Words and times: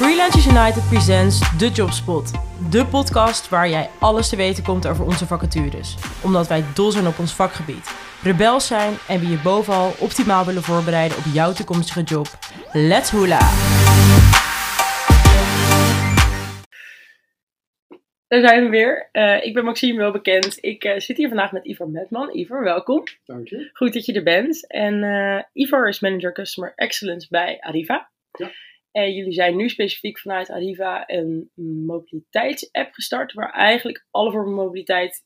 Freelancers 0.00 0.46
United 0.46 0.88
presents 0.88 1.58
The 1.58 1.68
Jobspot. 1.68 2.30
De 2.70 2.86
podcast 2.86 3.48
waar 3.48 3.68
jij 3.68 3.90
alles 3.98 4.28
te 4.28 4.36
weten 4.36 4.64
komt 4.64 4.86
over 4.86 5.04
onze 5.04 5.26
vacatures. 5.26 5.96
Omdat 6.24 6.48
wij 6.48 6.64
dol 6.74 6.90
zijn 6.90 7.06
op 7.06 7.18
ons 7.18 7.34
vakgebied. 7.34 7.90
Rebels 8.22 8.66
zijn 8.66 8.94
en 9.08 9.20
we 9.20 9.26
je 9.28 9.40
bovenal 9.42 9.92
optimaal 9.98 10.44
willen 10.44 10.62
voorbereiden 10.62 11.18
op 11.18 11.24
jouw 11.32 11.52
toekomstige 11.52 12.02
job. 12.02 12.26
Let's 12.72 13.10
hula! 13.10 13.38
Daar 18.28 18.48
zijn 18.48 18.64
we 18.64 18.68
weer. 18.70 19.08
Eh, 19.12 19.44
ik 19.44 19.54
ben 19.54 19.64
Maxime, 19.64 19.98
wel 19.98 20.12
bekend. 20.12 20.58
Ik 20.60 20.84
eh, 20.84 20.98
zit 20.98 21.16
hier 21.16 21.28
vandaag 21.28 21.52
met 21.52 21.64
Ivar 21.64 21.88
Metman. 21.88 22.36
Ivar, 22.36 22.64
welkom. 22.64 23.04
Dank 23.24 23.48
je. 23.48 23.70
Goed 23.72 23.92
dat 23.92 24.06
je 24.06 24.12
er 24.12 24.22
bent. 24.22 24.66
En 24.66 25.02
eh 25.02 25.42
Ivar 25.52 25.88
is 25.88 26.00
Manager 26.00 26.32
Customer 26.32 26.72
Excellence 26.76 27.26
bij 27.30 27.56
Arriva. 27.60 28.10
Ja. 28.32 28.50
En 28.90 29.14
jullie 29.14 29.32
zijn 29.32 29.56
nu 29.56 29.68
specifiek 29.68 30.18
vanuit 30.18 30.50
Arriva 30.50 31.08
een 31.08 31.50
mobiliteitsapp 31.86 32.92
gestart, 32.92 33.32
waar 33.32 33.52
eigenlijk 33.52 34.06
alle 34.10 34.30
vormen 34.30 34.54
mobiliteit 34.54 35.24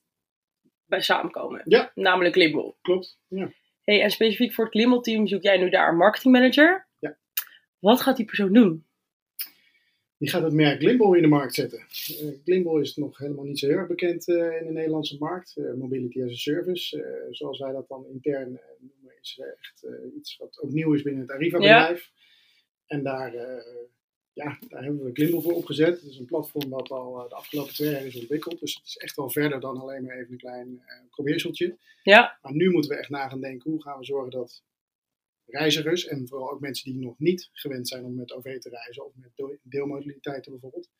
bij 0.87 1.01
samenkomen. 1.01 1.63
Ja. 1.65 1.93
Namelijk 1.95 2.35
Limbo. 2.35 2.77
Klopt. 2.83 3.19
Ja. 3.29 3.53
Hey, 3.85 4.03
en 4.03 4.11
specifiek 4.11 4.53
voor 4.53 4.65
het 4.65 4.75
Limbo 4.75 5.01
team 5.01 5.27
zoek 5.27 5.43
jij 5.43 5.59
nu 5.59 5.71
daar 5.71 5.89
een 5.89 5.97
marketingmanager. 5.97 6.87
Ja. 6.99 7.17
Wat 7.79 8.01
gaat 8.01 8.17
die 8.17 8.27
persoon 8.27 8.53
doen? 8.53 8.85
Die 10.19 10.33
gaat 10.33 10.43
het 10.43 10.53
merk 10.53 10.81
Glimbo 10.81 11.13
in 11.13 11.23
de 11.23 11.29
markt 11.29 11.55
zetten. 11.55 11.79
Uh, 11.79 12.31
Glimbo 12.45 12.79
is 12.79 12.97
nog 12.97 13.19
helemaal 13.19 13.45
niet 13.45 13.59
zo 13.59 13.67
heel 13.67 13.77
erg 13.77 13.89
bekend 13.89 14.29
eh, 14.29 14.61
in 14.61 14.67
de 14.67 14.73
Nederlandse 14.73 15.17
markt. 15.19 15.57
Eh, 15.57 15.73
mobility 15.73 16.23
as 16.23 16.31
a 16.31 16.35
service, 16.35 17.27
zoals 17.31 17.59
wij 17.59 17.73
dat 17.73 17.89
dan 17.89 18.07
intern 18.07 18.61
noemen, 18.79 19.13
is 19.21 19.41
echt 19.59 19.87
iets 20.17 20.37
wat 20.37 20.61
ook 20.61 20.71
nieuw 20.71 20.95
is 20.95 21.03
binnen 21.03 21.23
het 21.23 21.31
Arriva-bedrijf. 21.31 22.11
En 22.87 23.03
daar, 23.03 23.35
eh, 23.35 23.65
ja, 24.33 24.59
daar 24.69 24.83
hebben 24.83 25.05
we 25.05 25.13
Glimbo 25.13 25.41
voor 25.41 25.53
opgezet. 25.53 26.01
Het 26.01 26.11
is 26.11 26.19
een 26.19 26.25
platform 26.25 26.71
dat 26.71 26.91
al 26.91 27.23
eh, 27.23 27.29
de 27.29 27.35
afgelopen 27.35 27.73
twee 27.75 27.91
jaar 27.91 28.07
is 28.07 28.17
ontwikkeld. 28.17 28.61
Dus 28.61 28.75
het 28.75 28.87
is 28.87 28.97
echt 28.97 29.17
wel 29.17 29.31
verder 29.31 29.61
dan 29.61 29.77
alleen 29.81 30.05
maar 30.05 30.17
even 30.17 30.33
een 30.33 30.39
klein 30.39 30.83
eh 30.87 31.01
probeerseltje. 31.11 31.79
Ja, 32.03 32.39
Maar 32.43 32.53
nu 32.55 32.71
moeten 32.71 32.91
we 32.91 32.97
echt 32.97 33.09
na 33.11 33.29
gaan 33.29 33.41
denken, 33.41 33.71
hoe 33.71 33.83
gaan 33.83 33.99
we 33.99 34.05
zorgen 34.05 34.31
dat 34.31 34.63
reizigers 35.47 36.07
en 36.07 36.29
vooral 36.29 36.51
ook 36.51 36.61
mensen 36.61 36.93
die 36.93 37.01
nog 37.01 37.19
niet 37.19 37.49
gewend 37.53 37.89
zijn 37.89 38.05
om 38.05 38.15
met 38.15 38.33
OV 38.33 38.59
te 38.59 38.69
reizen 38.69 39.05
of 39.07 39.13
met 39.15 39.31
deel- 39.35 39.59
deelmodaliteiten 39.63 40.53
bijvoorbeeld, 40.53 40.91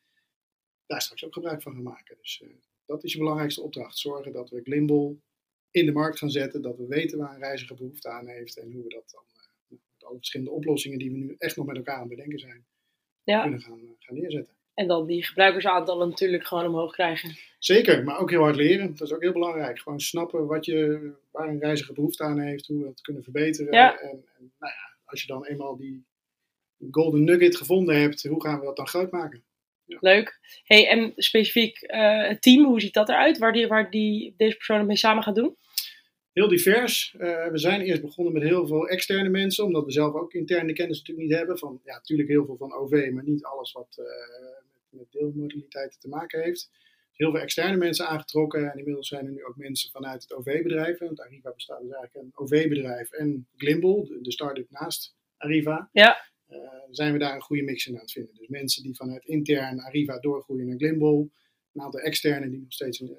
daar 0.85 1.01
straks 1.01 1.25
ook 1.25 1.33
gebruik 1.33 1.61
van 1.61 1.73
gaan 1.73 1.83
maken. 1.83 2.17
Dus 2.21 2.43
dat 2.85 3.03
is 3.03 3.11
je 3.11 3.17
belangrijkste 3.17 3.61
opdracht. 3.61 3.97
Zorgen 3.97 4.31
dat 4.31 4.49
we 4.49 4.61
Glimble 4.61 5.15
in 5.71 5.85
de 5.85 5.91
markt 5.91 6.17
gaan 6.17 6.29
zetten, 6.29 6.61
dat 6.61 6.77
we 6.77 6.85
weten 6.87 7.17
waar 7.17 7.33
een 7.33 7.39
reiziger 7.39 7.75
behoefte 7.75 8.09
aan 8.09 8.27
heeft 8.27 8.57
en 8.57 8.71
hoe 8.71 8.83
we 8.83 8.89
dat 8.89 9.09
dan 9.11 9.23
alle 10.05 10.17
verschillende 10.17 10.51
oplossingen 10.51 10.99
die 10.99 11.11
we 11.11 11.17
nu 11.17 11.35
echt 11.37 11.55
nog 11.55 11.65
met 11.65 11.75
elkaar 11.75 11.95
aan 11.95 11.99
het 11.99 12.09
bedenken 12.09 12.39
zijn, 12.39 12.65
ja. 13.23 13.41
kunnen 13.41 13.61
gaan, 13.61 13.79
eh, 13.79 13.89
gaan 13.99 14.15
neerzetten. 14.15 14.53
En 14.73 14.87
dan 14.87 15.07
die 15.07 15.25
gebruikersaantallen 15.25 16.09
natuurlijk 16.09 16.47
gewoon 16.47 16.65
omhoog 16.65 16.93
krijgen. 16.93 17.35
Zeker, 17.59 18.03
maar 18.03 18.19
ook 18.19 18.29
heel 18.29 18.41
hard 18.41 18.55
leren. 18.55 18.95
Dat 18.95 19.07
is 19.07 19.13
ook 19.13 19.21
heel 19.21 19.31
belangrijk. 19.31 19.79
Gewoon 19.79 19.99
snappen 19.99 20.45
wat 20.45 20.65
je, 20.65 21.11
waar 21.31 21.47
een 21.47 21.59
reiziger 21.59 21.93
behoefte 21.93 22.23
aan 22.23 22.39
heeft, 22.39 22.67
hoe 22.67 22.81
we 22.81 22.87
het 22.87 23.01
kunnen 23.01 23.23
verbeteren. 23.23 23.73
Ja. 23.73 23.99
En, 23.99 24.09
en 24.09 24.51
nou 24.59 24.71
ja, 24.73 24.97
als 25.05 25.21
je 25.21 25.27
dan 25.27 25.45
eenmaal 25.45 25.77
die 25.77 26.05
golden 26.91 27.23
nugget 27.23 27.57
gevonden 27.57 28.01
hebt, 28.01 28.23
hoe 28.23 28.41
gaan 28.41 28.59
we 28.59 28.65
dat 28.65 28.75
dan 28.75 28.87
groot 28.87 29.11
maken? 29.11 29.43
Leuk. 29.85 30.39
Hey, 30.63 30.87
en 30.87 31.13
specifiek 31.15 31.81
eh, 31.81 32.27
het 32.27 32.41
team, 32.41 32.65
hoe 32.65 32.81
ziet 32.81 32.93
dat 32.93 33.09
eruit? 33.09 33.37
Waar, 33.37 33.53
die, 33.53 33.67
waar 33.67 33.89
die, 33.89 34.33
deze 34.37 34.55
persoon 34.55 34.85
mee 34.85 34.97
samen 34.97 35.23
gaat 35.23 35.35
doen? 35.35 35.55
Heel 36.35 36.47
divers. 36.47 37.15
Eh, 37.17 37.47
we 37.47 37.57
zijn 37.57 37.81
eerst 37.81 38.01
begonnen 38.01 38.33
met 38.33 38.43
heel 38.43 38.67
veel 38.67 38.87
externe 38.87 39.29
mensen, 39.29 39.65
omdat 39.65 39.85
we 39.85 39.91
zelf 39.91 40.13
ook 40.13 40.33
interne 40.33 40.73
kennis 40.73 40.97
natuurlijk 40.97 41.27
niet 41.27 41.37
hebben. 41.37 41.57
Van, 41.57 41.81
ja, 41.83 41.93
natuurlijk 41.93 42.29
heel 42.29 42.45
veel 42.45 42.57
van 42.57 42.73
OV, 42.73 43.09
maar 43.13 43.23
niet 43.23 43.43
alles 43.43 43.71
wat 43.71 43.95
eh, 43.97 44.05
met, 44.69 44.81
met 44.89 45.11
deelmodaliteiten 45.11 45.99
te 45.99 46.07
maken 46.07 46.43
heeft. 46.43 46.71
Heel 47.11 47.31
veel 47.31 47.39
externe 47.39 47.77
mensen 47.77 48.07
aangetrokken 48.07 48.71
en 48.71 48.77
inmiddels 48.77 49.07
zijn 49.07 49.25
er 49.25 49.31
nu 49.31 49.45
ook 49.45 49.55
mensen 49.55 49.91
vanuit 49.91 50.21
het 50.21 50.33
OV-bedrijf. 50.33 50.99
Want 50.99 51.19
Arriva 51.19 51.53
bestaat 51.53 51.81
dus 51.81 51.91
eigenlijk 51.91 52.25
een 52.25 52.31
OV-bedrijf 52.33 53.11
en 53.11 53.47
Glimble, 53.57 54.05
de, 54.05 54.21
de 54.21 54.31
start-up 54.31 54.69
naast 54.69 55.15
Arriva. 55.37 55.89
Ja. 55.91 56.17
Eh, 56.47 56.57
zijn 56.89 57.13
we 57.13 57.19
daar 57.19 57.35
een 57.35 57.41
goede 57.41 57.63
mix 57.63 57.87
in 57.87 57.93
aan 57.93 58.01
het 58.01 58.11
vinden. 58.11 58.35
Dus 58.35 58.47
mensen 58.47 58.83
die 58.83 58.95
vanuit 58.95 59.25
intern 59.25 59.79
Arriva 59.79 60.19
doorgroeien 60.19 60.67
naar 60.67 60.77
Glimble. 60.77 61.29
Een 61.73 61.81
aantal 61.81 61.99
externe 61.99 62.49
die 62.49 62.59
nog 62.59 62.73
steeds 62.73 62.99
een, 62.99 63.17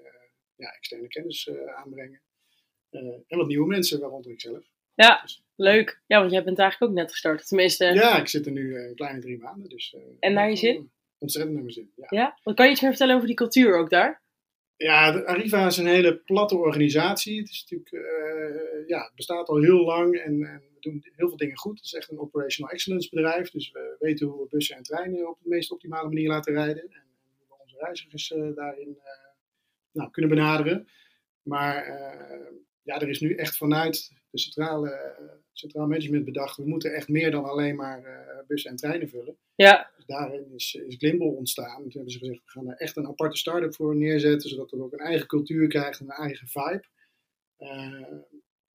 ja, 0.57 0.69
externe 0.69 1.09
kennis 1.09 1.51
aanbrengen. 1.75 2.25
Eh, 2.97 3.13
en 3.27 3.39
wat 3.39 3.47
nieuwe 3.47 3.67
mensen, 3.67 4.01
waaronder 4.01 4.31
ik 4.31 4.41
zelf. 4.41 4.65
Ja, 4.95 5.21
Dus, 5.23 5.43
leuk. 5.57 6.01
Ja, 6.07 6.19
want 6.19 6.33
jij 6.33 6.45
bent 6.45 6.59
eigenlijk 6.59 6.93
ook 6.93 6.99
net 6.99 7.11
gestart. 7.11 7.49
Tenminste, 7.49 7.85
ja. 7.85 7.93
ja, 7.93 8.21
ik 8.21 8.29
zit 8.29 8.47
er 8.47 8.53
nu 8.53 8.77
eh, 8.77 8.89
een 8.89 8.95
kleine 8.95 9.21
drie 9.21 9.39
maanden. 9.39 9.69
Dus, 9.69 9.95
eh, 9.95 10.03
En 10.21 10.33
naar 10.33 10.49
je 10.49 10.57
zin? 10.57 10.91
Ontzettend 11.19 11.55
naar 11.55 11.63
mijn 11.63 11.75
zin. 11.75 11.93
Ja, 12.09 12.39
Wat 12.43 12.55
kan 12.55 12.67
je 12.67 12.73
iets 12.73 12.81
meer 12.81 12.91
vertellen 12.91 13.15
over 13.15 13.27
die 13.27 13.37
cultuur 13.37 13.77
ook 13.79 13.91
daar? 13.91 14.25
ja 14.77 15.13
de 15.13 15.27
Arriva 15.27 15.67
is 15.67 15.77
een 15.77 15.87
hele 15.87 16.17
platte 16.17 16.57
organisatie. 16.57 17.39
Het, 17.39 17.51
is 17.51 17.67
natuurlijk, 17.69 17.93
eh, 17.93 18.89
ja, 18.89 19.03
het 19.03 19.15
bestaat 19.15 19.49
al 19.49 19.61
heel 19.61 19.85
lang 19.85 20.15
en, 20.17 20.43
en 20.43 20.63
we 20.75 20.81
doen 20.81 21.05
heel 21.17 21.29
veel 21.29 21.37
dingen 21.37 21.57
goed. 21.57 21.77
Het 21.77 21.85
is 21.85 21.95
echt 21.95 22.11
een 22.11 22.19
operational 22.19 22.73
excellence 22.73 23.09
bedrijf. 23.09 23.51
Dus 23.51 23.71
we 23.71 23.97
weten 23.99 24.27
hoe 24.27 24.43
we 24.43 24.49
bussen 24.49 24.77
en 24.77 24.83
treinen 24.83 25.29
op 25.29 25.39
de 25.43 25.49
meest 25.49 25.73
optimale 25.73 26.09
manier 26.09 26.29
laten 26.29 26.53
rijden. 26.53 26.83
En 26.83 27.05
hoe 27.39 27.57
we 27.57 27.63
onze 27.63 27.77
reizigers 27.79 28.33
eh, 28.33 28.55
daarin 28.55 28.99
eh, 29.03 29.11
nou, 29.93 30.11
kunnen 30.11 30.31
benaderen. 30.31 30.89
Maar 31.43 31.85
eh, 31.85 32.47
ja, 32.87 33.01
er 33.01 33.09
is 33.09 33.21
nu 33.21 33.35
echt 33.35 33.57
vanuit 33.57 34.13
de 34.31 34.39
centrale, 34.39 34.91
eh, 34.91 35.25
centraal 35.53 35.87
management 35.87 36.25
bedacht. 36.25 36.57
We 36.57 36.67
moeten 36.69 36.95
echt 36.95 37.09
meer 37.09 37.31
dan 37.31 37.45
alleen 37.45 37.77
maar 37.77 38.05
eh, 38.05 38.47
bussen 38.47 38.71
en 38.71 38.77
treinen 38.77 39.09
vullen. 39.09 39.37
Ja, 39.55 39.91
Dus 39.97 40.07
daarin 40.07 40.53
is, 40.55 40.75
is 40.87 40.97
Glimble 40.97 41.27
ontstaan. 41.27 41.83
Toen 41.83 41.91
hebben 41.93 42.11
ze 42.13 42.19
gezegd, 42.19 42.45
we 42.45 42.51
gaan 42.51 42.69
er 42.69 42.77
echt 42.77 42.97
een 42.97 43.07
aparte 43.07 43.37
start-up 43.37 43.75
voor 43.75 43.97
neerzetten, 43.97 44.51
zodat 44.51 44.71
het 44.71 44.81
ook 44.81 44.93
een 44.93 44.99
eigen 44.99 45.27
cultuur 45.27 45.69
krijgt 45.69 46.01
en 46.01 46.07
een 46.07 46.13
eigen 46.13 46.49
vibe. 46.49 46.85
Eh, 47.57 48.19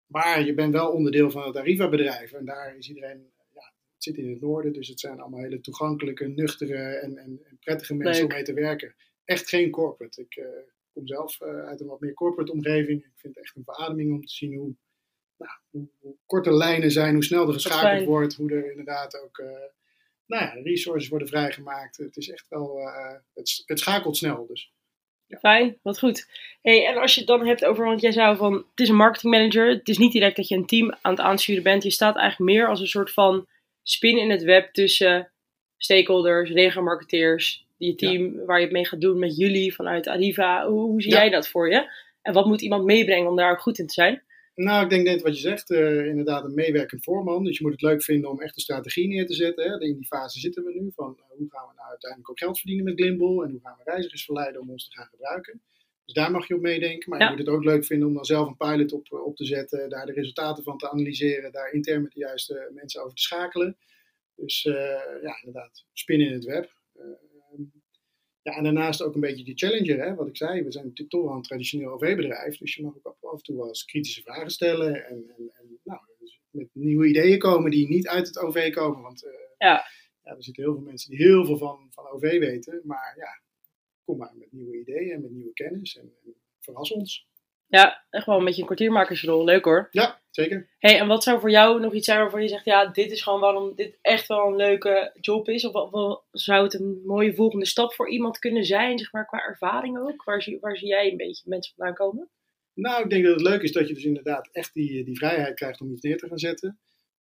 maar 0.05 0.45
je 0.45 0.53
bent 0.53 0.73
wel 0.73 0.91
onderdeel 0.91 1.31
van 1.31 1.45
het 1.47 1.55
Arriva-bedrijf 1.55 2.31
en 2.31 2.45
daar 2.45 2.78
is 2.78 2.88
iedereen, 2.88 3.31
ja, 3.53 3.73
het 3.93 4.03
zit 4.03 4.17
in 4.17 4.29
het 4.29 4.41
noorden, 4.41 4.73
dus 4.73 4.88
het 4.88 4.99
zijn 4.99 5.19
allemaal 5.19 5.41
hele 5.41 5.61
toegankelijke, 5.61 6.28
nuchtere 6.28 6.78
en, 6.78 7.17
en, 7.17 7.39
en 7.43 7.57
prettige 7.59 7.93
mensen 7.93 8.22
Leuk. 8.22 8.31
om 8.31 8.35
mee 8.35 8.45
te 8.45 8.53
werken. 8.53 8.95
Echt 9.25 9.49
geen 9.49 9.69
corporate. 9.69 10.22
Ik 10.22 10.43
kom 10.94 11.07
zelf 11.07 11.41
eh, 11.41 11.66
uit 11.66 11.81
een 11.81 11.88
wat 11.88 12.00
meer 12.00 12.13
corporate 12.13 12.52
omgeving. 12.52 13.00
Ik 13.00 13.12
vind 13.16 13.35
het 13.35 13.44
echt 13.44 13.56
een 13.56 13.63
verademing 13.63 14.13
om 14.13 14.25
te 14.25 14.34
zien 14.34 14.56
hoe, 14.56 14.74
nou, 15.38 15.52
hoe, 15.69 15.88
hoe 16.00 16.16
korte 16.25 16.53
lijnen 16.53 16.91
zijn, 16.91 17.13
hoe 17.13 17.24
snel 17.24 17.47
er 17.47 17.53
geschakeld 17.53 18.06
wordt, 18.06 18.35
hoe 18.35 18.52
er 18.52 18.69
inderdaad 18.69 19.22
ook... 19.24 19.38
eh, 19.38 19.69
nou 20.25 20.44
ja, 20.44 20.62
resources 20.63 21.09
worden 21.09 21.28
vrijgemaakt. 21.28 21.97
Het 21.97 22.18
is 22.18 22.29
echt 22.29 22.46
wel, 22.50 22.79
eh, 22.79 23.16
het, 23.34 23.63
het 23.66 23.79
schakelt 23.79 24.18
snel. 24.18 24.47
Dus 24.47 24.72
fijn. 25.40 25.78
Wat 25.81 26.00
goed. 26.00 26.29
Hey, 26.62 26.88
en 26.88 26.97
als 26.97 27.13
je 27.13 27.19
het 27.19 27.29
dan 27.29 27.46
hebt 27.46 27.66
over, 27.66 27.85
want 27.85 28.02
jij 28.02 28.12
zei 28.12 28.35
van, 28.35 28.53
het 28.53 28.79
is 28.79 28.90
een 28.90 28.96
marketingmanager. 28.96 29.68
Het 29.68 29.90
is 29.90 29.97
niet 29.97 30.12
direct 30.12 30.35
dat 30.35 30.47
je 30.47 30.56
een 30.56 30.66
team 30.66 30.96
aan 31.02 31.12
het 31.12 31.19
aansturen 31.19 31.63
bent. 31.63 31.84
Je 31.84 31.91
staat 31.91 32.16
eigenlijk 32.18 32.52
meer 32.52 32.68
als 32.68 32.79
een 32.79 32.88
soort 32.88 33.12
van 33.12 33.47
spin 33.84 34.18
in 34.18 34.29
het 34.29 34.44
web 34.44 34.73
tussen 34.73 35.31
stakeholders, 35.78 36.50
regelmarketeers, 36.52 37.68
je 37.86 37.96
team 37.96 38.46
waar 38.46 38.58
je 38.58 38.64
het 38.64 38.74
mee 38.74 38.86
gaat 38.86 39.02
doen 39.02 39.19
met 39.19 39.38
jullie 39.38 39.74
vanuit 39.75 40.08
Arriva. 40.08 40.68
Hoe, 40.68 40.81
hoe 40.81 41.02
zie 41.02 41.12
Ja. 41.12 41.18
jij 41.18 41.30
dat 41.30 41.47
voor 41.47 41.69
je? 41.72 41.92
En 42.22 42.34
wat 42.34 42.46
moet 42.46 42.62
iemand 42.62 42.86
meebrengen 42.86 43.30
om 43.30 43.36
daar 43.36 43.52
ook 43.52 43.62
goed 43.62 43.80
in 43.80 43.88
te 43.88 43.94
zijn? 43.94 44.24
nou, 44.56 44.84
ik 44.84 44.90
denk 44.90 45.06
net 45.06 45.22
wat 45.22 45.36
je 45.36 45.42
zegt, 45.42 45.69
eh, 45.72 46.06
inderdaad 46.06 46.44
een 46.44 46.53
meewerkend 46.53 47.03
voorman. 47.03 47.44
Dus 47.44 47.58
je 47.58 47.64
moet 47.64 47.72
het 47.72 47.81
leuk 47.81 48.03
vinden 48.03 48.30
om 48.30 48.41
echt 48.41 48.56
een 48.56 48.62
strategie 48.62 49.08
neer 49.08 49.25
te 49.25 49.34
zetten. 49.34 49.64
Hè. 49.72 49.80
In 49.80 49.96
die 49.96 50.06
fase 50.06 50.40
zitten 50.40 50.64
we 50.64 50.72
nu 50.74 50.91
van 50.96 51.18
eh, 51.18 51.38
hoe 51.38 51.50
gaan 51.50 51.68
we 51.68 51.74
nou 51.75 51.90
uiteindelijk 51.90 52.30
ook 52.31 52.40
geld 52.40 52.58
verdienen 52.59 52.86
met 52.86 52.94
Glimble 53.00 53.44
en 53.46 53.52
hoe 53.52 53.59
gaan 53.64 53.75
we 53.84 53.91
reizigers 53.91 54.25
verleiden 54.25 54.62
om 54.62 54.70
ons 54.70 54.86
te 54.90 54.96
gaan 54.97 55.08
gebruiken. 55.12 55.62
Dus 56.06 56.14
daar 56.14 56.31
mag 56.31 56.47
je 56.47 56.56
op 56.56 56.62
meedenken. 56.62 57.09
Maar 57.09 57.20
Ja. 57.20 57.25
je 57.25 57.31
moet 57.36 57.46
het 57.46 57.56
ook 57.56 57.64
leuk 57.64 57.86
vinden 57.86 58.08
om 58.08 58.14
dan 58.14 58.25
zelf 58.25 58.47
een 58.47 58.58
pilot 58.58 58.91
op, 58.94 59.12
op 59.12 59.36
te 59.36 59.46
zetten, 59.46 59.90
daar 59.90 60.06
de 60.06 60.12
resultaten 60.14 60.64
van 60.64 60.78
te 60.78 60.91
analyseren, 60.91 61.52
daar 61.52 61.72
intern 61.72 62.02
met 62.02 62.12
de 62.12 62.20
juiste 62.20 62.72
mensen 62.74 63.02
over 63.03 63.16
te 63.16 63.22
schakelen. 63.22 63.78
Dus 64.36 64.66
eh, 64.66 64.74
ja, 65.24 65.38
inderdaad, 65.44 65.86
spinnen 65.94 66.28
in 66.28 66.34
het 66.34 66.46
web. 66.46 66.79
Ja, 68.43 68.55
en 68.55 68.64
daarnaast 68.64 69.02
ook 69.02 69.16
een 69.16 69.22
beetje 69.22 69.43
die 69.43 69.58
challenger, 69.58 69.99
hè, 69.99 70.16
wat 70.16 70.28
ik 70.28 70.38
zei. 70.38 70.64
We 70.64 70.72
zijn 70.72 70.84
natuurlijk 70.84 71.09
toch 71.09 71.23
wel 71.23 71.35
een 71.35 71.41
traditioneel 71.41 71.91
OV-bedrijf, 71.91 72.58
dus 72.58 72.76
je 72.76 72.84
mag 72.84 72.93
ook 73.03 73.17
af 73.22 73.38
en 73.38 73.43
toe 73.43 73.55
wel 73.55 73.67
eens 73.67 73.85
kritische 73.85 74.22
vragen 74.22 74.49
stellen. 74.49 75.05
En, 75.05 75.29
en, 75.38 75.52
en 75.53 75.79
nou, 75.84 75.99
dus 76.20 76.40
met 76.49 76.70
nieuwe 76.73 77.08
ideeën 77.08 77.40
komen 77.40 77.72
die 77.72 77.88
niet 77.88 78.08
uit 78.08 78.28
het 78.28 78.40
OV 78.40 78.72
komen. 78.72 79.02
Want 79.02 79.26
eh, 79.26 79.32
Ja. 79.58 79.85
ja, 80.23 80.35
er 80.35 80.43
zitten 80.43 80.64
heel 80.64 80.73
veel 80.73 80.84
mensen 80.84 81.09
die 81.09 81.26
heel 81.26 81.46
veel 81.46 81.58
van, 81.58 81.88
van 81.90 82.08
OV 82.08 82.40
weten. 82.40 82.82
Maar 82.84 83.14
ja, 83.17 83.41
kom 84.03 84.17
maar 84.17 84.34
met 84.35 84.52
nieuwe 84.52 84.79
ideeën 84.79 85.11
en 85.11 85.22
met 85.22 85.32
nieuwe 85.32 85.53
kennis 85.53 85.97
en, 85.97 86.14
en 86.26 86.35
verras 86.59 86.91
ons. 86.91 87.29
Ja, 87.72 88.06
echt 88.09 88.26
wel 88.26 88.38
een 88.38 88.46
beetje 88.46 88.59
een 88.59 88.66
kwartiermakersrol. 88.66 89.44
Leuk 89.44 89.66
hoor. 89.66 89.88
Ja, 89.91 90.22
zeker. 90.29 90.70
Hey, 90.79 91.00
en 91.00 91.08
wat 91.08 91.23
zou 91.23 91.40
voor 91.40 91.50
jou 91.50 91.79
nog 91.79 91.94
iets 91.94 92.06
zijn 92.06 92.20
waarvan 92.20 92.41
je 92.41 92.47
zegt, 92.47 92.66
ja, 92.66 92.85
dit 92.85 93.12
is 93.12 93.22
gewoon 93.22 93.40
waarom 93.40 93.76
dit 93.76 93.97
echt 94.02 94.28
wel 94.28 94.47
een 94.47 94.56
leuke 94.56 95.12
job 95.22 95.50
is? 95.50 95.66
Of 95.66 95.91
wat, 95.91 96.23
zou 96.32 96.64
het 96.64 96.73
een 96.73 97.02
mooie 97.06 97.34
volgende 97.34 97.66
stap 97.66 97.94
voor 97.94 98.09
iemand 98.09 98.40
kunnen 98.40 98.66
zijn, 98.66 98.97
zeg 98.97 99.12
maar, 99.12 99.26
qua 99.26 99.46
ervaring 99.46 100.00
ook? 100.00 100.23
Waar 100.23 100.41
zie, 100.41 100.58
waar 100.59 100.78
zie 100.78 100.88
jij 100.88 101.12
een 101.12 101.18
beetje 101.18 101.50
mensen 101.50 101.73
vandaan 101.76 101.96
komen? 101.96 102.29
Nou, 102.73 103.03
ik 103.03 103.09
denk 103.09 103.23
dat 103.23 103.34
het 103.34 103.47
leuk 103.47 103.62
is 103.62 103.72
dat 103.72 103.88
je 103.88 103.94
dus 103.94 104.06
inderdaad 104.06 104.50
echt 104.52 104.74
die, 104.74 105.03
die 105.03 105.17
vrijheid 105.17 105.56
krijgt 105.56 105.82
om 105.82 105.91
iets 105.91 106.02
neer 106.02 106.17
te 106.17 106.28
gaan 106.28 106.40
zetten. 106.40 106.79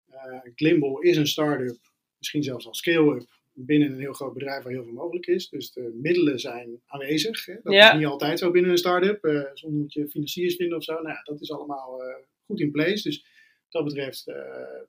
Eh 0.07 0.41
Glimble 0.55 1.03
is 1.03 1.17
een 1.17 1.27
start-up, 1.27 1.79
misschien 2.19 2.43
zelfs 2.43 2.67
al 2.67 2.75
scale-up, 2.75 3.38
binnen 3.67 3.93
een 3.93 4.01
heel 4.01 4.13
groot 4.13 4.33
bedrijf 4.33 4.63
waar 4.63 4.73
heel 4.73 4.85
veel 4.85 4.93
mogelijk 4.93 5.27
is. 5.27 5.49
Dus 5.49 5.73
de 5.73 5.99
middelen 6.03 6.39
zijn 6.41 6.81
aanwezig. 6.87 7.45
Hè. 7.47 7.55
Dat 7.63 7.73
Ja. 7.73 7.93
is 7.93 7.99
niet 7.99 8.07
altijd 8.07 8.39
zo 8.39 8.51
binnen 8.51 8.71
een 8.71 8.79
start-up. 8.79 9.25
Eh, 9.25 9.43
soms 9.55 9.75
moet 9.75 9.93
je 9.93 10.09
financiers 10.09 10.57
vinden 10.57 10.77
of 10.77 10.85
zo. 10.85 10.93
Nou 10.93 11.09
ja, 11.09 11.23
dat 11.23 11.41
is 11.41 11.51
allemaal 11.53 12.03
eh, 12.03 12.15
goed 12.47 12.61
in 12.61 12.71
place. 12.71 13.03
Dus 13.09 13.19
wat 13.63 13.73
dat 13.73 13.85
betreft, 13.85 14.29
eh 14.29 14.35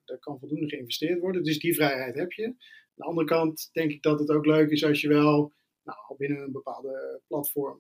er 0.06 0.18
kan 0.20 0.40
voldoende 0.40 0.70
geïnvesteerd 0.70 1.20
worden. 1.20 1.44
Dus 1.44 1.60
die 1.60 1.76
vrijheid 1.76 2.16
heb 2.16 2.32
je. 2.32 2.46
Aan 2.46 2.56
de 2.96 3.04
andere 3.04 3.28
kant 3.28 3.70
denk 3.72 3.92
ik 3.92 4.02
dat 4.02 4.20
het 4.20 4.30
ook 4.30 4.46
leuk 4.46 4.70
is 4.70 4.84
als 4.86 5.02
je 5.02 5.08
wel 5.08 5.54
nou, 5.84 5.98
binnen 6.18 6.38
een 6.42 6.52
bepaalde 6.52 7.22
platform, 7.28 7.80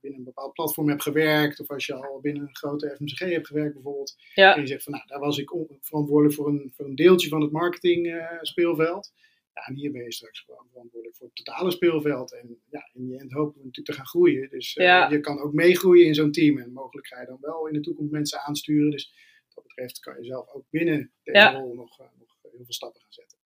binnen 0.00 0.18
een 0.18 0.24
bepaald 0.24 0.52
platform 0.52 0.88
hebt 0.88 1.02
gewerkt. 1.02 1.60
Of 1.60 1.70
als 1.70 1.86
je 1.86 1.94
al 1.94 2.20
binnen 2.20 2.42
een 2.42 2.56
grote 2.56 2.94
FMCG 2.96 3.18
hebt 3.18 3.46
gewerkt 3.46 3.74
bijvoorbeeld. 3.74 4.14
En 4.34 4.42
Ja, 4.42 4.56
je 4.56 4.66
zegt 4.66 4.82
van 4.82 4.92
nou, 4.92 5.04
daar 5.06 5.18
was 5.20 5.38
ik 5.38 5.50
verantwoordelijk 5.80 6.34
voor 6.34 6.48
een, 6.48 6.72
voor 6.74 6.84
een 6.86 6.94
deeltje 6.94 7.28
van 7.28 7.40
het 7.40 7.50
marketing 7.50 8.28
speelveld. 8.40 9.12
Ja, 9.58 9.64
en 9.66 9.74
hier 9.74 9.92
ben 9.92 10.02
je 10.02 10.12
straks 10.12 10.40
gewoon 10.40 10.66
verantwoordelijk 10.70 11.16
voor 11.18 11.26
het 11.26 11.36
totale 11.36 11.70
speelveld. 11.70 12.32
En 12.32 12.62
ja, 12.70 12.90
in 12.92 13.06
die 13.06 13.18
end 13.18 13.32
hopen 13.32 13.52
we 13.58 13.64
natuurlijk 13.66 13.86
te 13.86 13.92
gaan 13.92 14.06
groeien. 14.06 14.50
Dus 14.50 14.76
eh, 14.76 14.84
Ja. 14.84 15.10
je 15.10 15.20
kan 15.20 15.38
ook 15.40 15.52
meegroeien 15.52 16.06
in 16.06 16.14
zo'n 16.14 16.32
team. 16.32 16.58
En 16.58 16.72
mogelijk 16.72 17.06
ga 17.06 17.20
je 17.20 17.26
dan 17.26 17.38
wel 17.40 17.66
in 17.66 17.72
de 17.72 17.80
toekomst 17.80 18.12
mensen 18.12 18.40
aansturen. 18.40 18.90
Dus 18.90 19.12
wat 19.46 19.54
dat 19.54 19.64
betreft 19.66 19.98
kan 20.00 20.16
je 20.18 20.24
zelf 20.24 20.48
ook 20.52 20.64
binnen 20.70 21.12
deze 21.22 21.38
Ja. 21.38 21.52
rol 21.52 21.74
nog, 21.74 22.00
eh, 22.00 22.06
nog 22.18 22.36
heel 22.42 22.64
veel 22.64 22.72
stappen 22.72 23.00
gaan 23.00 23.12
zetten. 23.12 23.37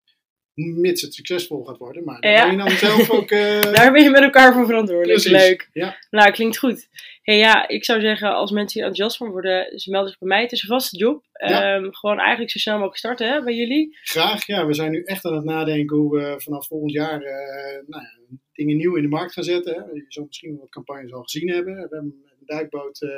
Mits 0.55 1.03
het 1.03 1.15
succesvol 1.15 1.65
gaat 1.65 1.79
worden. 1.79 2.05
Maar 2.05 2.21
daar 2.21 2.33
Ja. 2.33 2.43
ben 2.43 2.51
je 2.51 2.57
dan 2.59 2.71
zelf 2.71 3.11
ook... 3.11 3.31
eh, 3.41 3.61
daar 3.73 3.93
ben 3.93 4.03
je 4.03 4.11
met 4.11 4.23
elkaar 4.23 4.53
voor 4.53 4.67
verantwoordelijk. 4.67 5.21
precies. 5.21 5.47
Leuk. 5.49 5.69
Ja, 5.73 5.97
Nou, 6.11 6.31
klinkt 6.31 6.59
goed. 6.59 6.89
Hey, 7.23 7.39
ja, 7.39 7.69
ik 7.69 7.85
zou 7.85 8.01
zeggen, 8.01 8.35
als 8.35 8.51
mensen 8.51 8.81
hier 8.81 8.89
enthousiast 8.89 9.17
van 9.17 9.31
worden, 9.31 9.79
ze 9.79 9.91
melden 9.91 10.09
zich 10.11 10.19
bij 10.19 10.29
mij. 10.29 10.43
Het 10.43 10.53
is 10.53 10.63
een 10.63 10.69
vaste 10.69 10.97
job. 10.97 11.25
Ja. 11.33 11.75
Ehm, 11.77 11.91
gewoon 11.93 12.19
eigenlijk 12.19 12.51
zo 12.51 12.59
snel 12.59 12.75
mogelijk 12.75 12.99
starten 12.99 13.33
hè, 13.33 13.43
bij 13.43 13.55
jullie. 13.55 13.99
graag. 14.03 14.47
Ja, 14.47 14.67
we 14.67 14.75
zijn 14.75 14.91
nu 14.91 15.03
echt 15.03 15.25
aan 15.25 15.35
het 15.35 15.45
nadenken 15.45 15.97
hoe 15.97 16.17
we 16.17 16.35
vanaf 16.41 16.67
volgend 16.67 16.93
jaar 16.93 17.23
eh, 17.23 17.83
nou 17.87 18.03
ja, 18.03 18.37
dingen 18.53 18.77
nieuw 18.77 18.97
in 18.97 19.03
de 19.03 19.09
markt 19.09 19.33
gaan 19.33 19.45
zetten. 19.45 19.75
Hè. 19.75 19.81
Je 19.81 20.05
zal 20.09 20.25
misschien 20.25 20.57
wat 20.59 20.69
campagnes 20.69 21.13
al 21.13 21.23
gezien 21.23 21.49
hebben. 21.49 21.75
We 21.75 21.81
hebben 21.81 21.99
een 21.99 22.25
duikboot 22.47 23.03
eh, 23.03 23.09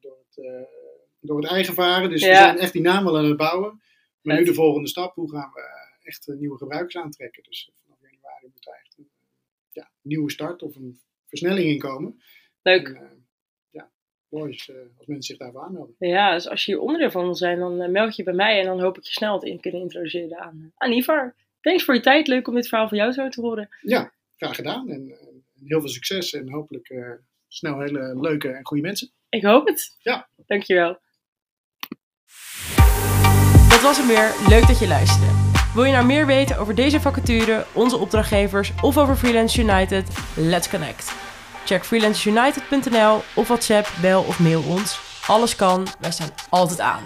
door, 0.00 0.16
het, 0.28 0.66
door 1.20 1.40
het 1.40 1.50
eigen 1.50 1.74
varen. 1.74 2.10
Dus 2.10 2.24
we 2.26 2.34
zijn 2.34 2.58
echt 2.58 2.72
die 2.72 2.82
naam 2.82 3.04
wel 3.04 3.18
aan 3.18 3.24
het 3.24 3.36
bouwen. 3.36 3.80
Maar 4.22 4.36
nu 4.38 4.44
de 4.44 4.54
volgende 4.54 4.88
stap, 4.88 5.14
hoe 5.14 5.30
gaan 5.30 5.50
we 5.54 5.84
echt 6.06 6.28
eh, 6.28 6.36
nieuwe 6.36 6.58
gebruikers 6.58 6.96
aantrekken? 6.96 7.42
Dus 7.42 7.70
vanaf 7.82 7.98
januari 8.00 8.46
moet 8.52 8.64
daar 8.64 8.80
echt 8.84 8.98
een 8.98 9.10
ja, 9.72 9.90
nieuwe 10.02 10.30
start 10.30 10.62
of 10.62 10.76
een 10.76 11.00
versnelling 11.26 11.68
in 11.68 11.78
komen. 11.78 12.22
Leuk. 12.62 12.88
En, 12.88 12.96
eh, 12.96 13.10
ja, 13.70 13.90
mooi 14.28 14.52
is, 14.52 14.68
eh, 14.68 14.76
als 14.96 15.06
mensen 15.06 15.22
zich 15.22 15.36
daarvoor 15.36 15.62
aanmelden. 15.62 15.94
Ja, 15.98 16.34
dus 16.34 16.48
als 16.48 16.64
je 16.64 16.72
hier 16.72 16.80
onderdeel 16.80 17.10
van 17.10 17.24
wil 17.24 17.34
zijn, 17.34 17.58
dan 17.58 17.80
eh, 17.80 17.88
meld 17.88 18.16
je 18.16 18.22
bij 18.22 18.34
mij. 18.34 18.58
En 18.60 18.66
dan 18.66 18.80
hoop 18.80 18.98
ik 18.98 19.04
je 19.04 19.12
snel 19.12 19.38
te 19.38 19.48
in 19.50 19.60
kunnen 19.60 19.80
introduceren 19.80 20.38
aan, 20.38 20.60
eh, 20.60 20.68
aan 20.76 20.92
Ivar. 20.92 21.34
Thanks 21.60 21.84
voor 21.84 21.94
je 21.94 22.00
tijd. 22.00 22.26
Leuk 22.26 22.48
om 22.48 22.54
dit 22.54 22.68
verhaal 22.68 22.88
van 22.88 22.98
jou 22.98 23.12
zo 23.12 23.28
te 23.28 23.40
horen. 23.40 23.68
Ja, 23.80 24.12
graag 24.36 24.56
gedaan. 24.56 24.88
En 24.90 25.10
eh, 25.10 25.68
heel 25.68 25.80
veel 25.80 25.88
succes 25.88 26.32
en 26.32 26.50
hopelijk 26.50 26.88
eh, 26.88 27.12
snel 27.48 27.80
hele 27.80 28.20
leuke 28.20 28.48
en 28.48 28.66
goede 28.66 28.82
mensen. 28.82 29.10
Ik 29.28 29.42
hoop 29.42 29.66
het. 29.66 29.96
Ja. 29.98 30.28
Dankjewel. 30.46 30.98
Dat 33.68 33.82
was 33.82 33.98
hem 33.98 34.06
weer. 34.06 34.48
Leuk 34.48 34.66
dat 34.66 34.78
je 34.78 34.86
luisterde. 34.86 35.45
Wil 35.76 35.84
je 35.84 35.92
nou 35.92 36.06
meer 36.06 36.26
weten 36.26 36.58
over 36.58 36.74
deze 36.74 37.00
vacature, 37.00 37.66
onze 37.72 37.96
opdrachtgevers 37.96 38.72
of 38.82 38.98
over 38.98 39.16
Freelance 39.16 39.60
United? 39.60 40.08
Let's 40.34 40.68
connect. 40.68 41.12
Check 41.64 41.84
freelanceunited.nl 41.84 43.22
of 43.34 43.48
WhatsApp, 43.48 43.88
bel 44.00 44.22
of 44.22 44.40
mail 44.40 44.62
ons. 44.62 45.00
Alles 45.26 45.56
kan, 45.56 45.86
wij 46.00 46.10
staan 46.10 46.28
altijd 46.48 46.80
aan. 46.80 47.02